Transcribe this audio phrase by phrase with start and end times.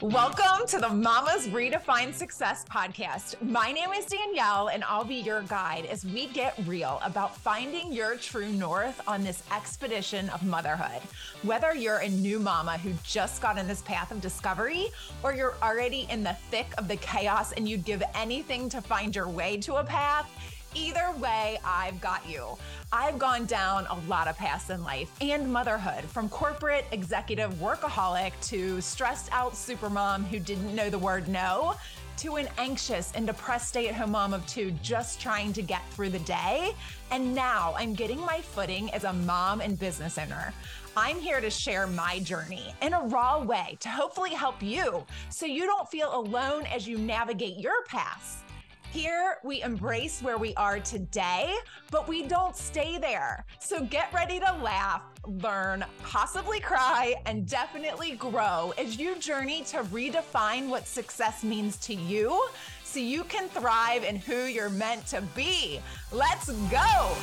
[0.00, 3.34] Welcome to the Mamas Redefine Success podcast.
[3.42, 7.92] My name is Danielle, and I'll be your guide as we get real about finding
[7.92, 11.02] your true north on this expedition of motherhood.
[11.42, 14.86] Whether you're a new mama who just got in this path of discovery,
[15.24, 19.16] or you're already in the thick of the chaos and you'd give anything to find
[19.16, 20.30] your way to a path,
[20.74, 22.56] Either way, I've got you.
[22.92, 28.32] I've gone down a lot of paths in life and motherhood, from corporate executive workaholic
[28.48, 31.74] to stressed out supermom who didn't know the word no,
[32.18, 35.88] to an anxious and depressed stay at home mom of two just trying to get
[35.90, 36.74] through the day.
[37.10, 40.52] And now I'm getting my footing as a mom and business owner.
[40.96, 45.46] I'm here to share my journey in a raw way to hopefully help you so
[45.46, 48.42] you don't feel alone as you navigate your paths.
[48.90, 51.54] Here, we embrace where we are today,
[51.90, 53.44] but we don't stay there.
[53.60, 59.82] So get ready to laugh, learn, possibly cry, and definitely grow as you journey to
[59.84, 62.48] redefine what success means to you
[62.88, 65.78] so you can thrive in who you're meant to be.
[66.10, 67.16] Let's go.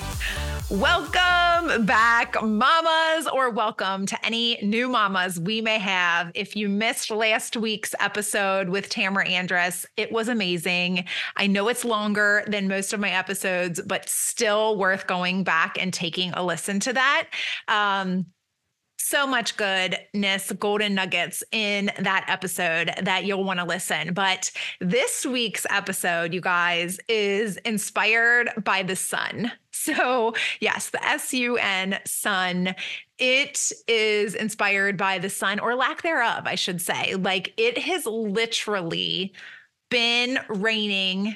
[0.69, 6.31] Welcome back, mamas, or welcome to any new mamas we may have.
[6.35, 11.05] If you missed last week's episode with Tamara Andress, it was amazing.
[11.35, 15.91] I know it's longer than most of my episodes, but still worth going back and
[15.91, 17.29] taking a listen to that.
[17.67, 18.27] Um,
[19.05, 24.13] so much goodness, golden nuggets in that episode that you'll want to listen.
[24.13, 29.51] But this week's episode, you guys, is inspired by the sun.
[29.71, 32.73] So, yes, the S U N sun.
[33.19, 37.13] It is inspired by the sun or lack thereof, I should say.
[37.13, 39.33] Like it has literally
[39.91, 41.35] been raining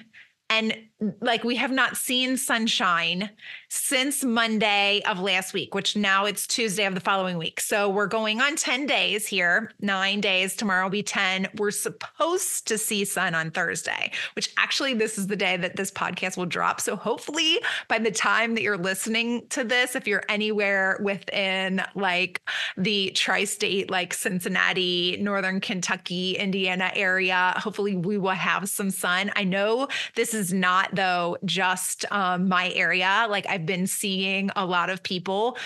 [0.49, 0.75] and
[1.21, 3.29] like we have not seen sunshine
[3.69, 7.59] since Monday of last week, which now it's Tuesday of the following week.
[7.59, 10.55] So we're going on 10 days here, nine days.
[10.55, 11.47] Tomorrow will be 10.
[11.57, 15.91] We're supposed to see sun on Thursday, which actually this is the day that this
[15.91, 16.81] podcast will drop.
[16.81, 22.41] So hopefully by the time that you're listening to this, if you're anywhere within like
[22.75, 29.31] the tri state, like Cincinnati, Northern Kentucky, Indiana area, hopefully we will have some sun.
[29.35, 33.27] I know this is not though just um, my area.
[33.29, 35.57] Like I've been seeing a lot of people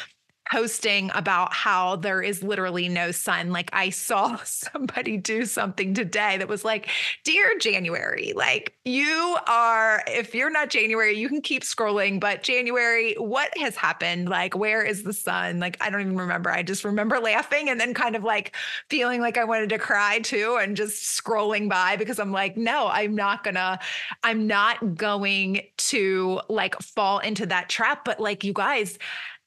[0.51, 3.51] posting about how there is literally no sun.
[3.51, 6.89] Like I saw somebody do something today that was like,
[7.23, 13.15] Dear January, like you are, if you're not January, you can keep scrolling, but January,
[13.15, 14.27] what has happened?
[14.27, 15.59] Like, where is the sun?
[15.59, 16.49] Like, I don't even remember.
[16.49, 18.55] I just remember laughing and then kind of like
[18.89, 22.87] feeling like I wanted to cry too and just scrolling by because I'm like, no,
[22.87, 23.79] I'm not gonna,
[24.21, 28.03] I'm not going to like fall into that trap.
[28.03, 28.97] But like, you guys,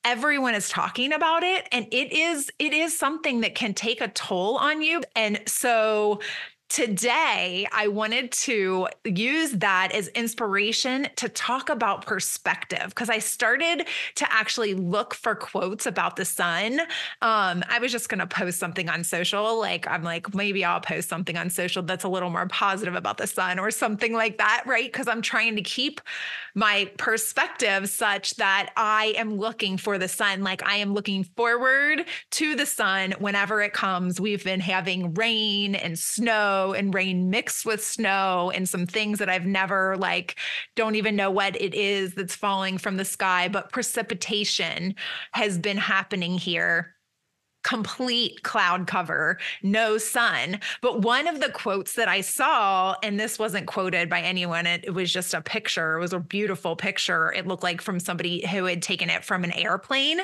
[0.06, 4.06] everyone is talking about it and it is it is something that can take a
[4.06, 5.03] toll on you.
[5.17, 6.21] And so
[6.69, 13.87] today I wanted to use that as inspiration to talk about perspective because I started
[14.16, 16.81] to actually look for quotes about the sun.
[17.22, 19.59] Um, I was just going to post something on social.
[19.59, 23.19] Like, I'm like, maybe I'll post something on social that's a little more positive about
[23.19, 24.91] the sun or something like that, right?
[24.91, 26.00] Because I'm trying to keep
[26.55, 30.43] my perspective such that I am looking for the sun.
[30.43, 34.21] Like, I am looking forward to the sun whenever it comes.
[34.21, 39.28] We've been having rain and snow and rain mixed with snow and some things that
[39.28, 40.37] I've never like
[40.75, 44.94] don't even know what it is that's falling from the sky, but precipitation
[45.33, 46.95] has been happening here
[47.66, 50.60] complete cloud cover, no sun.
[50.82, 54.84] But one of the quotes that I saw, and this wasn't quoted by anyone, it,
[54.84, 55.97] it, was just a picture.
[55.97, 57.32] It was a beautiful picture.
[57.32, 60.21] It looked like from somebody who had taken it from an airplane.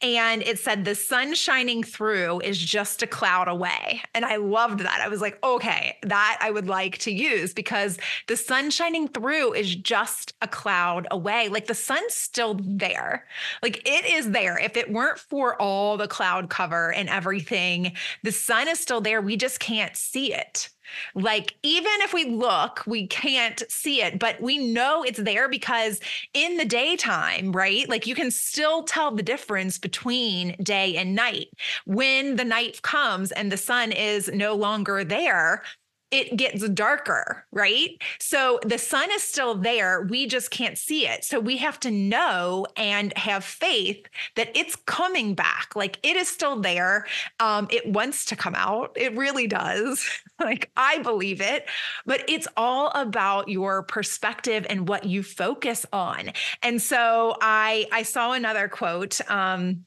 [0.00, 4.00] And it said, The sun shining through is just a cloud away.
[4.14, 5.02] And I loved that.
[5.02, 9.52] I was like, okay, that I would like to use because the sun shining through
[9.52, 11.48] is just a cloud away.
[11.48, 13.26] Like the sun's still there.
[13.62, 14.58] Like it is there.
[14.58, 17.92] If it weren't for all the cloud cover, and everything,
[18.22, 19.20] the sun is still there.
[19.20, 20.70] We just can't see it.
[21.14, 26.00] Like, even if we look, we can't see it, but we know it's there because
[26.32, 27.88] in the daytime, right?
[27.88, 31.48] Like, you can still tell the difference between day and night.
[31.86, 35.62] When the night comes and the sun is no longer there,
[36.10, 37.90] it gets darker, right?
[38.20, 40.02] So the sun is still there.
[40.02, 41.24] We just can't see it.
[41.24, 44.06] So we have to know and have faith
[44.36, 45.74] that it's coming back.
[45.74, 47.06] Like it is still there.
[47.40, 48.92] Um, it wants to come out.
[48.94, 50.08] It really does.
[50.40, 51.68] like I believe it.
[52.04, 56.30] But it's all about your perspective and what you focus on.
[56.62, 59.20] And so I I saw another quote.
[59.28, 59.86] Um,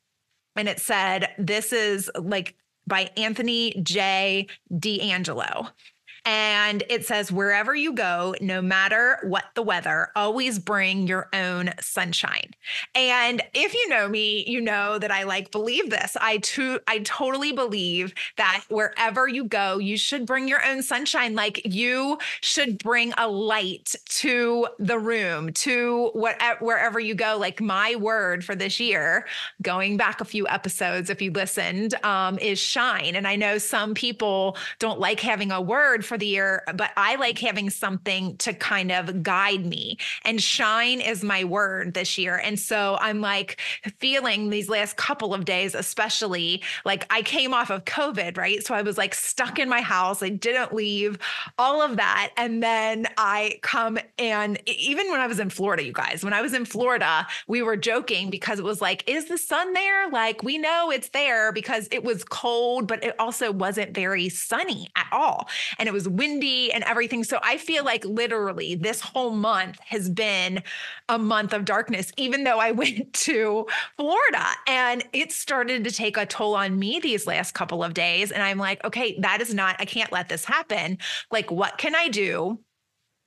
[0.56, 2.56] and it said, This is like
[2.86, 4.48] by Anthony J.
[4.78, 5.70] D'Angelo.
[6.26, 11.72] And it says, wherever you go, no matter what the weather, always bring your own
[11.80, 12.52] sunshine.
[12.96, 16.16] And if you know me, you know that I like believe this.
[16.20, 21.36] I too, I totally believe that wherever you go, you should bring your own sunshine.
[21.36, 27.38] Like you should bring a light to the room, to whatever wherever you go.
[27.40, 29.26] Like my word for this year,
[29.62, 33.16] going back a few episodes, if you listened, um, is shine.
[33.16, 37.16] And I know some people don't like having a word for the year, but I
[37.16, 39.98] like having something to kind of guide me.
[40.26, 42.36] And shine is my word this year.
[42.44, 43.62] And so I'm like
[44.00, 48.66] feeling these last couple of days, especially like I came off of COVID, right?
[48.66, 50.22] So I was like stuck in my house.
[50.22, 51.20] I didn't leave,
[51.58, 52.32] all of that.
[52.36, 56.42] And then I come and even when I was in Florida, you guys, when I
[56.42, 60.10] was in Florida, we were joking because it was like, is the sun there?
[60.10, 64.90] Like we know it's there because it was cold, but it also wasn't very sunny
[64.96, 65.48] at all.
[65.78, 67.26] And it was was windy and everything.
[67.26, 70.64] So I feel like literally this whole month has been
[71.10, 73.68] a month of darkness, even though I went to
[73.98, 78.32] Florida and it started to take a toll on me these last couple of days.
[78.32, 81.00] And I'm like, okay, that is not, I can't let this happen.
[81.32, 82.60] Like, what can I do?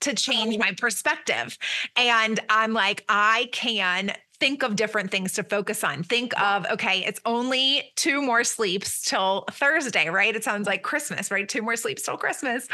[0.01, 1.57] to um, change my perspective.
[1.95, 6.03] And I'm like, I can think of different things to focus on.
[6.03, 10.35] Think of, okay, it's only two more sleeps till Thursday, right?
[10.35, 11.49] It sounds like Christmas, right?
[11.49, 12.67] Two more sleeps till Christmas.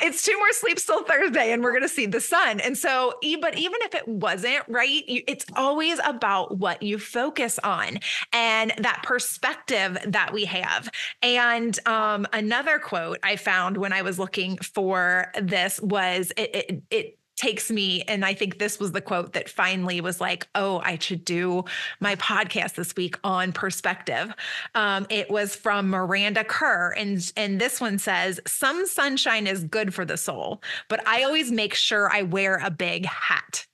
[0.00, 2.60] It's two more sleeps till Thursday, and we're going to see the sun.
[2.60, 7.98] And so, but even if it wasn't, right, it's always about what you focus on
[8.32, 10.90] and that perspective that we have.
[11.22, 16.82] And um, another quote I found when I was looking for this was it, it,
[16.90, 20.80] it takes me and i think this was the quote that finally was like oh
[20.84, 21.64] i should do
[21.98, 24.32] my podcast this week on perspective.
[24.76, 29.92] Um, it was from miranda kerr and and this one says some sunshine is good
[29.92, 33.66] for the soul but i always make sure i wear a big hat.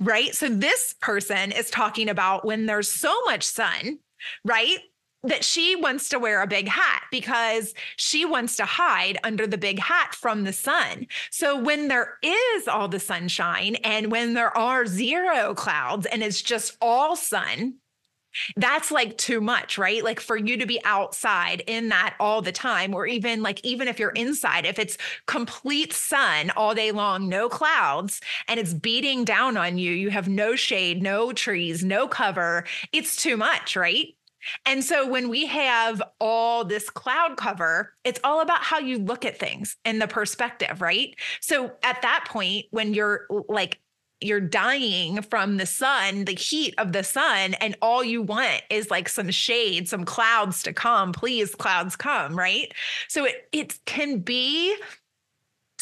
[0.00, 0.34] Right?
[0.34, 3.98] So this person is talking about when there's so much sun
[4.44, 4.78] right
[5.26, 9.58] that she wants to wear a big hat because she wants to hide under the
[9.58, 11.06] big hat from the sun.
[11.30, 16.42] So when there is all the sunshine and when there are zero clouds and it's
[16.42, 17.74] just all sun,
[18.56, 20.04] that's like too much, right?
[20.04, 23.88] Like for you to be outside in that all the time, or even like, even
[23.88, 29.24] if you're inside, if it's complete sun all day long, no clouds, and it's beating
[29.24, 34.15] down on you, you have no shade, no trees, no cover, it's too much, right?
[34.64, 39.24] And so when we have all this cloud cover, it's all about how you look
[39.24, 41.14] at things and the perspective, right?
[41.40, 43.80] So at that point, when you're like,
[44.20, 48.90] you're dying from the sun, the heat of the sun, and all you want is
[48.90, 51.12] like some shade, some clouds to come.
[51.12, 52.72] Please, clouds come, right?
[53.08, 54.74] So it it can be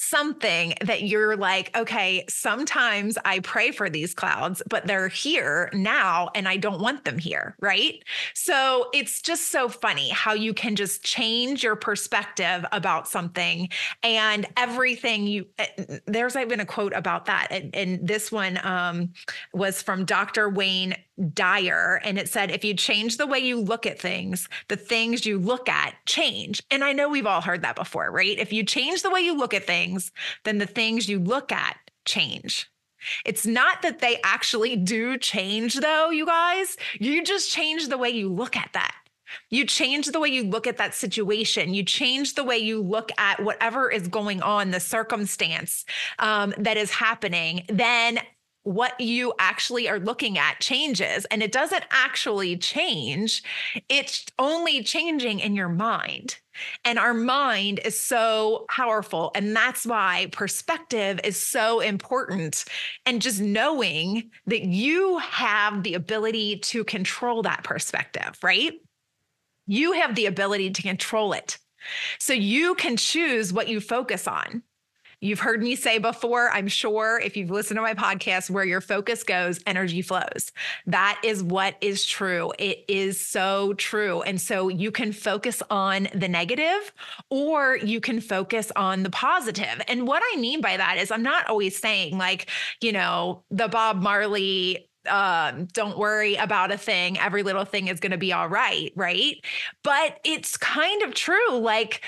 [0.09, 6.29] something that you're like, okay, sometimes I pray for these clouds, but they're here now
[6.35, 7.57] and I don't want them here.
[7.61, 8.03] Right.
[8.35, 13.69] So it's just so funny how you can just change your perspective about something
[14.03, 17.49] and everything you, eh, there's even a quote about that.
[17.51, 19.13] And, and this one um,
[19.53, 20.49] was from Dr.
[20.49, 20.95] Wayne
[21.33, 25.25] Dyer and it said if you change the way you look at things the things
[25.25, 26.63] you look at change.
[26.71, 28.39] And i know we've all heard that before right?
[28.39, 30.13] If you change the way you look at things
[30.45, 32.71] then the things you look at change.
[33.25, 36.77] It's not that they actually do change though you guys.
[36.99, 38.95] You just change the way you look at that.
[39.51, 41.75] You change the way you look at that situation.
[41.75, 45.85] You change the way you look at whatever is going on, the circumstance
[46.19, 47.65] um, that is happening.
[47.69, 48.21] Then
[48.65, 53.43] what you actually are looking at changes and it doesn't actually change.
[53.89, 56.39] It's only changing in your mind.
[56.85, 62.65] And our mind is so powerful and that's why perspective is so important.
[63.05, 68.73] And just knowing that you have the ability to control that perspective right?
[69.67, 71.59] You have the ability to control it.
[72.19, 74.63] So you can choose what you focus on
[75.25, 78.83] You've heard me say before, I'm sure if you've listened to my podcast, where your
[78.83, 80.53] focus goes, energy flows.
[80.85, 82.53] That is what is true.
[82.59, 84.21] It is so true.
[84.21, 86.93] And so you can focus on the negative
[87.31, 89.81] or you can focus on the positive.
[89.89, 92.51] And what I mean by that is, I'm not always saying, like,
[92.83, 97.19] you know, the Bob Marley um, don't worry about a thing.
[97.19, 98.93] Every little thing is going to be all right.
[98.95, 99.43] Right.
[99.83, 101.59] But it's kind of true.
[101.59, 102.03] Like,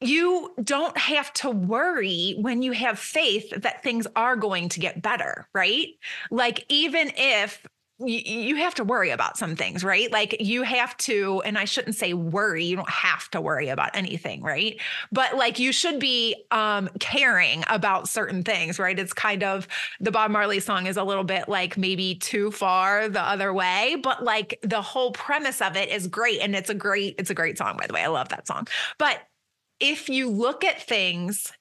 [0.00, 5.00] you don't have to worry when you have faith that things are going to get
[5.00, 5.88] better, right?
[6.30, 7.66] Like, even if
[7.98, 10.10] you, have to worry about some things, right?
[10.12, 13.90] Like you have to, and I shouldn't say worry, you don't have to worry about
[13.94, 14.78] anything, right?
[15.12, 18.98] But like you should be um caring about certain things, right?
[18.98, 19.66] It's kind of
[20.00, 23.96] the Bob Marley song is a little bit like maybe too far the other way,
[24.02, 26.40] but like the whole premise of it is great.
[26.40, 28.02] And it's a great, it's a great song, by the way.
[28.02, 28.68] I love that song.
[28.98, 29.20] But
[29.80, 31.52] if you look at things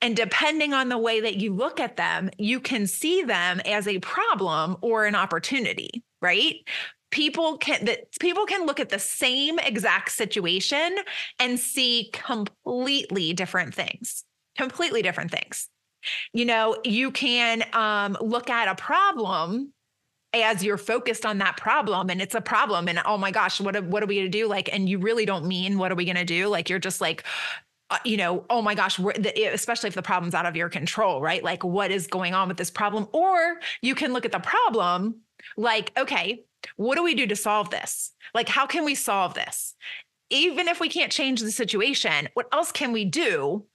[0.00, 3.88] and depending on the way that you look at them, you can see them as
[3.88, 6.56] a problem or an opportunity, right?
[7.10, 10.96] People can that people can look at the same exact situation
[11.38, 14.24] and see completely different things.
[14.56, 15.68] Completely different things.
[16.32, 19.72] You know, you can um, look at a problem
[20.42, 23.82] as you're focused on that problem and it's a problem and oh my gosh what
[23.84, 26.04] what are we going to do like and you really don't mean what are we
[26.04, 27.24] going to do like you're just like
[27.90, 31.44] uh, you know, oh my gosh, especially if the problem's out of your control, right?
[31.44, 33.06] Like, what is going on with this problem?
[33.12, 35.16] Or you can look at the problem
[35.58, 36.44] like, okay,
[36.76, 38.12] what do we do to solve this?
[38.32, 39.74] Like, how can we solve this?
[40.30, 43.66] Even if we can't change the situation, what else can we do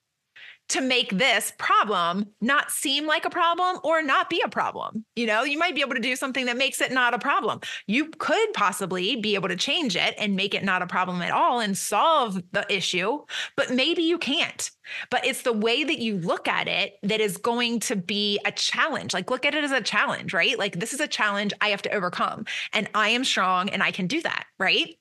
[0.69, 5.05] to make this problem not seem like a problem or not be a problem.
[5.15, 7.59] You know, you might be able to do something that makes it not a problem.
[7.87, 11.31] You could possibly be able to change it and make it not a problem at
[11.31, 13.19] all and solve the issue,
[13.55, 14.69] but maybe you can't.
[15.09, 18.51] But it's the way that you look at it that is going to be a
[18.51, 19.13] challenge.
[19.13, 20.57] Like, look at it as a challenge, right?
[20.57, 23.91] Like, this is a challenge I have to overcome, and I am strong and I
[23.91, 24.95] can do that, right?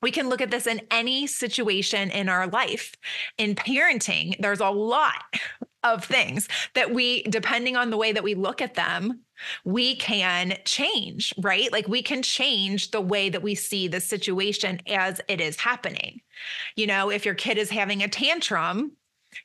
[0.00, 2.94] We can look at this in any situation in our life.
[3.36, 5.24] In parenting, there's a lot
[5.84, 9.20] of things that we, depending on the way that we look at them,
[9.64, 11.70] we can change, right?
[11.72, 16.20] Like we can change the way that we see the situation as it is happening.
[16.76, 18.92] You know, if your kid is having a tantrum,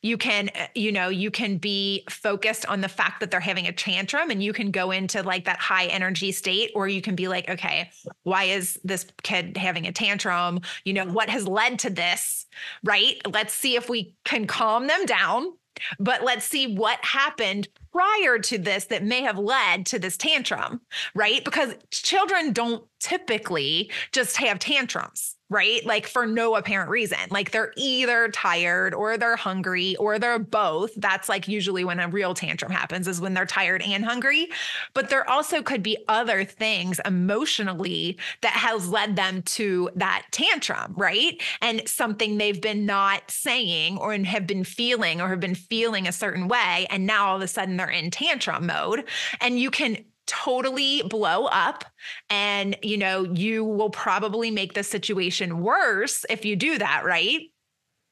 [0.02, 3.68] you can uh, you know you can be focused on the fact that they're having
[3.68, 7.16] a tantrum and you can go into like that high energy state or you can
[7.16, 7.90] be like okay
[8.24, 10.62] why is this kid having a tantrum?
[10.86, 12.46] You know what has led to this?
[12.84, 13.22] Right?
[13.32, 15.54] Let's see if we can calm them down
[16.00, 20.82] but let's see what happened prior to this that may have led to this tantrum,
[21.14, 21.46] right?
[21.46, 25.86] Because children don't typically just have tantrums right?
[25.86, 27.20] Like for no apparent reason.
[27.30, 30.96] Like they're either tired or they're hungry or they're both.
[30.96, 34.50] That's like usually when a real tantrum happens is when they're tired and hungry.
[34.96, 40.94] But there also could be other things emotionally that has led them to that tantrum,
[40.98, 41.40] right?
[41.62, 46.12] And something they've been not saying or have been feeling or have been feeling a
[46.12, 46.88] certain way.
[46.90, 49.06] And now all of a sudden they're in tantrum mode.
[49.42, 51.84] And you can totally blow up
[52.30, 57.42] and you know you will probably make the situation worse if you do that right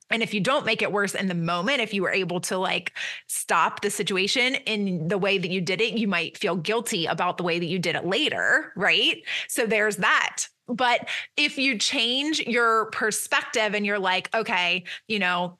[0.09, 2.57] and if you don't make it worse in the moment, if you were able to
[2.57, 2.91] like
[3.27, 7.37] stop the situation in the way that you did it, you might feel guilty about
[7.37, 8.73] the way that you did it later.
[8.75, 9.23] Right.
[9.47, 10.47] So there's that.
[10.67, 15.59] But if you change your perspective and you're like, okay, you know,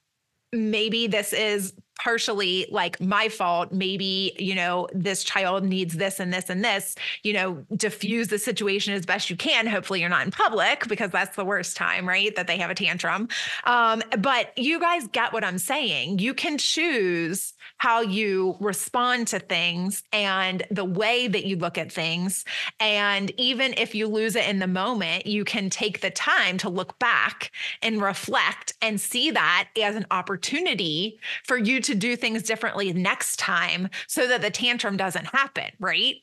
[0.52, 3.72] maybe this is partially like my fault.
[3.72, 8.40] Maybe you know this child needs this and this and this you know diffuse the
[8.40, 9.68] situation as best you can.
[9.68, 12.76] Hopefully you're not in public because that's the worst time right that they have a
[12.76, 13.28] tantrum.
[13.66, 16.20] Um, but you guys get what i'm saying.
[16.20, 21.92] You can choose how you respond to things and the way that you look at
[21.92, 22.46] things.
[22.80, 26.70] And even if you lose it in the moment you can take the time to
[26.70, 32.16] look back and reflect and see that as an opportunity for you to to do
[32.16, 36.16] things differently next time so that the tantrum doesn't happen, right?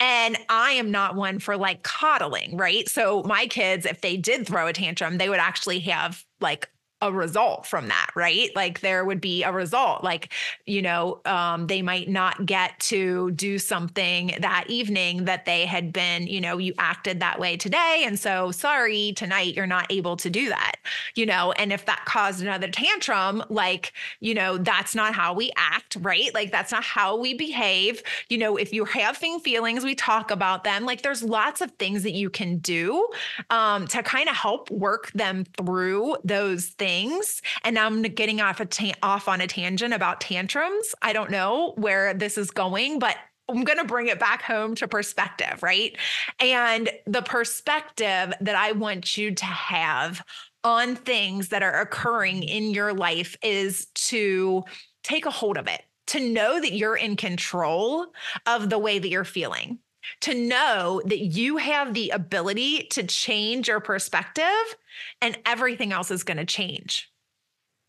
[0.00, 2.88] And I am not one for like coddling, right?
[2.88, 6.68] So my kids, if they did throw a tantrum, they would actually have like
[7.02, 8.54] a result from that, right?
[8.54, 10.04] Like there would be a result.
[10.04, 10.32] Like,
[10.66, 15.92] you know, um, they might not get to do something that evening that they had
[15.92, 18.04] been, you know, you acted that way today.
[18.06, 20.76] And so, sorry, tonight you're not able to do that,
[21.16, 25.50] you know, and if that caused another tantrum, like, you know, that's not how we
[25.56, 26.32] act, right?
[26.32, 28.00] Like, that's not how we behave.
[28.28, 30.84] You know, if you're having feelings, we talk about them.
[30.84, 33.08] Like, there's lots of things that you can do
[33.50, 38.60] um, to kind of help work them through those things things and I'm getting off
[38.60, 40.94] a ta- off on a tangent about tantrums.
[41.00, 43.16] I don't know where this is going, but
[43.48, 45.96] I'm going to bring it back home to perspective, right?
[46.38, 50.22] And the perspective that I want you to have
[50.64, 54.62] on things that are occurring in your life is to
[55.02, 58.06] take a hold of it, to know that you're in control
[58.46, 59.78] of the way that you're feeling
[60.20, 64.76] to know that you have the ability to change your perspective
[65.20, 67.10] and everything else is going to change.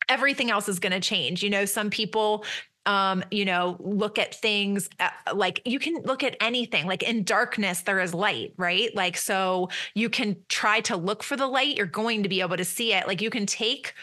[0.10, 1.44] Everything else is going to change.
[1.44, 2.46] You know, some people
[2.86, 6.86] um, you know, look at things uh, like you can look at anything.
[6.86, 8.94] Like in darkness, there is light, right?
[8.94, 11.78] Like, so you can try to look for the light.
[11.78, 13.08] You're going to be able to see it.
[13.08, 13.94] Like, you can take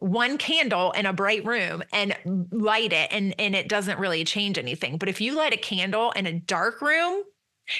[0.00, 2.14] one candle in a bright room and
[2.52, 6.12] light it and and it doesn't really change anything but if you light a candle
[6.12, 7.24] in a dark room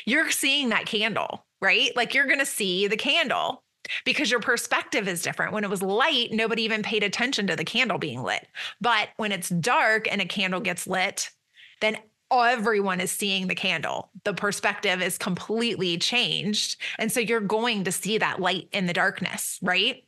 [0.05, 3.63] you're seeing that candle right like you're going to see the candle
[4.05, 5.53] because your perspective is different.
[5.53, 8.47] When it was light, nobody even paid attention to the candle being lit.
[8.81, 11.31] But when it's dark and a candle gets lit,
[11.81, 11.97] then
[12.31, 14.11] everyone is seeing the candle.
[14.25, 16.77] The perspective is completely changed.
[16.99, 20.05] And so you're going to see that light in the darkness, right?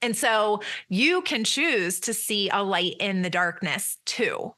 [0.00, 4.54] And so you can choose to see a light in the darkness too,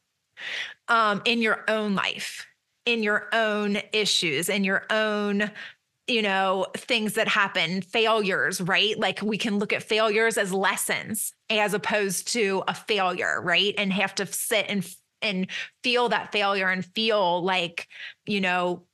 [0.89, 2.47] um, in your own life,
[2.87, 5.51] in your own issues, in your own
[6.07, 8.99] you know, things that happen, failures, right?
[8.99, 13.75] Like we can look at failures as lessons as opposed to a failure, right?
[13.79, 14.87] And have to sit and
[15.23, 15.47] and
[15.83, 17.89] feel that failure and feel like,
[18.27, 18.85] you know,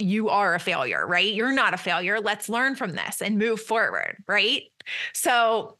[0.00, 1.32] you are a failure, right?
[1.32, 2.20] You're not a failure.
[2.20, 4.64] Let's learn from this and move forward, right?
[5.14, 5.76] So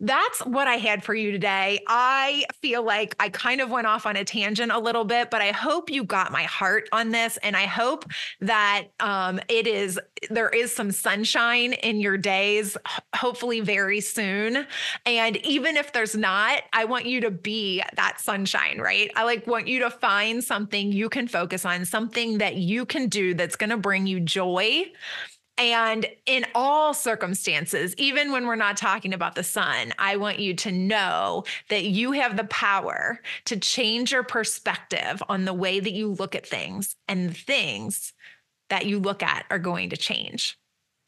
[0.00, 1.80] that's what I had for you today.
[1.86, 5.42] I feel like I kind of went off on a tangent a little bit, but
[5.42, 7.36] I hope you got my heart on this.
[7.42, 8.06] And I hope
[8.40, 12.76] that um, it is, there is some sunshine in your days,
[13.14, 14.66] hopefully very soon.
[15.04, 19.10] And even if there's not, I want you to be that sunshine, right?
[19.16, 23.08] I like want you to find something you can focus on, something that you can
[23.08, 24.86] do that's going to bring you joy
[25.58, 30.54] and in all circumstances, even when we're not talking about the sun, I want you
[30.54, 35.92] to know that you have the power to change your perspective on the way that
[35.92, 38.14] you look at things, and the things
[38.70, 40.58] that you look at are going to change.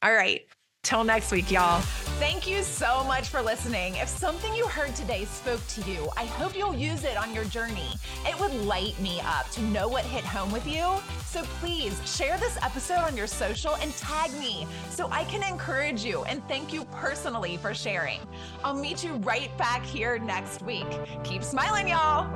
[0.03, 0.43] All right.
[0.83, 1.81] Till next week, y'all.
[2.19, 3.95] Thank you so much for listening.
[3.97, 7.45] If something you heard today spoke to you, I hope you'll use it on your
[7.45, 7.95] journey.
[8.27, 10.85] It would light me up to know what hit home with you.
[11.25, 16.05] So please share this episode on your social and tag me so I can encourage
[16.05, 18.21] you and thank you personally for sharing.
[18.65, 20.87] I'll meet you right back here next week.
[21.23, 22.27] Keep smiling, y'all.